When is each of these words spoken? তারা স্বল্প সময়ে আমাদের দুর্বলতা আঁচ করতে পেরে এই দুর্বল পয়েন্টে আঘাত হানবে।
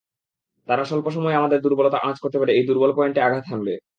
তারা 0.67 0.83
স্বল্প 0.85 1.07
সময়ে 1.09 1.35
আমাদের 1.35 1.59
দুর্বলতা 1.61 1.97
আঁচ 2.03 2.17
করতে 2.19 2.37
পেরে 2.39 2.51
এই 2.53 2.63
দুর্বল 2.67 2.91
পয়েন্টে 2.97 3.19
আঘাত 3.21 3.43
হানবে। 3.51 3.73